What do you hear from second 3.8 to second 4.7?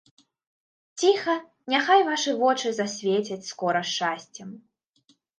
шчасцем.